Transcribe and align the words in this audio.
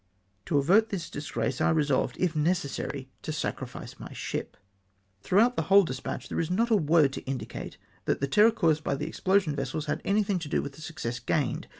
To 0.47 0.57
avert 0.57 0.89
this 0.89 1.11
dis 1.11 1.29
grace, 1.29 1.61
I 1.61 1.69
resolved, 1.69 2.17
if 2.17 2.35
necessary, 2.35 3.11
to 3.21 3.31
sacrifice 3.31 3.99
my 3.99 4.11
ship. 4.13 4.57
Throughout 5.21 5.55
the 5.57 5.61
whole 5.69 5.83
despatch, 5.83 6.27
there 6.27 6.39
is 6.39 6.49
not 6.49 6.71
a 6.71 6.75
word 6.75 7.13
to 7.13 7.21
indicate 7.25 7.77
that 8.05 8.19
the 8.19 8.27
terror 8.27 8.49
caused 8.49 8.83
by 8.83 8.95
the 8.95 9.05
explosion 9.05 9.55
vessels 9.55 9.85
had 9.85 10.01
anything 10.03 10.39
to 10.39 10.49
do 10.49 10.63
with 10.63 10.73
the 10.73 10.81
success 10.81 11.19
gained. 11.19 11.67